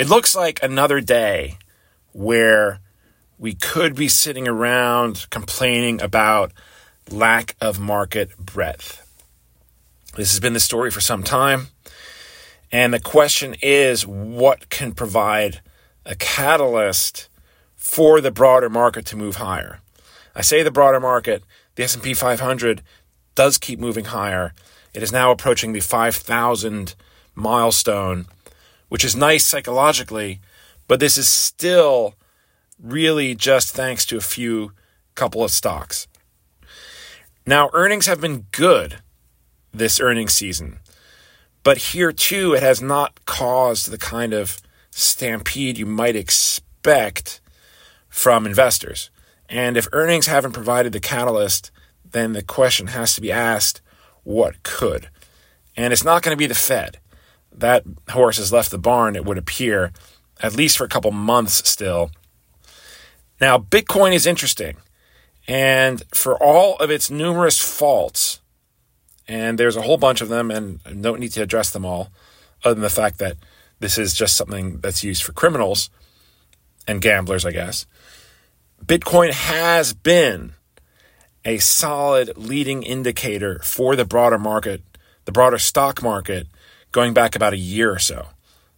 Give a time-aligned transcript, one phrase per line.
[0.00, 1.58] It looks like another day
[2.12, 2.80] where
[3.38, 6.52] we could be sitting around complaining about
[7.10, 9.06] lack of market breadth.
[10.16, 11.66] This has been the story for some time.
[12.72, 15.60] And the question is what can provide
[16.06, 17.28] a catalyst
[17.76, 19.80] for the broader market to move higher?
[20.34, 21.44] I say the broader market,
[21.74, 22.80] the S&P 500
[23.34, 24.54] does keep moving higher.
[24.94, 26.94] It is now approaching the 5,000
[27.34, 28.24] milestone,
[28.90, 30.40] which is nice psychologically,
[30.86, 32.14] but this is still
[32.78, 34.72] really just thanks to a few
[35.14, 36.06] couple of stocks.
[37.46, 38.98] Now, earnings have been good
[39.72, 40.80] this earnings season,
[41.62, 44.60] but here too, it has not caused the kind of
[44.90, 47.40] stampede you might expect
[48.08, 49.10] from investors.
[49.48, 51.70] And if earnings haven't provided the catalyst,
[52.10, 53.80] then the question has to be asked
[54.24, 55.08] what could?
[55.76, 56.98] And it's not going to be the Fed.
[57.52, 59.92] That horse has left the barn, it would appear,
[60.42, 62.10] at least for a couple months still.
[63.40, 64.76] Now, Bitcoin is interesting.
[65.48, 68.40] And for all of its numerous faults,
[69.26, 72.10] and there's a whole bunch of them, and I don't need to address them all,
[72.64, 73.36] other than the fact that
[73.80, 75.90] this is just something that's used for criminals
[76.86, 77.86] and gamblers, I guess.
[78.84, 80.52] Bitcoin has been
[81.44, 84.82] a solid leading indicator for the broader market,
[85.24, 86.46] the broader stock market,
[86.92, 88.28] going back about a year or so.